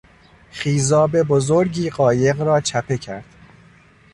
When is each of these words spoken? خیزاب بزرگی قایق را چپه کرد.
خیزاب 0.51 1.21
بزرگی 1.23 1.89
قایق 1.89 2.41
را 2.41 2.61
چپه 2.61 2.97
کرد. 2.97 3.25